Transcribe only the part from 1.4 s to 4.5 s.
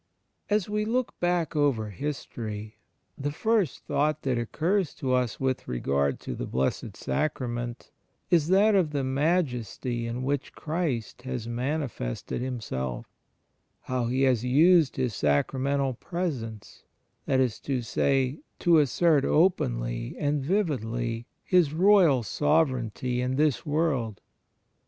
over history, the first thought that